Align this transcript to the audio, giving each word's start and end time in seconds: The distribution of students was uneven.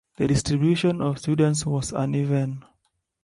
The 0.17 0.25
distribution 0.25 0.99
of 1.03 1.19
students 1.19 1.63
was 1.63 1.91
uneven. 1.93 2.65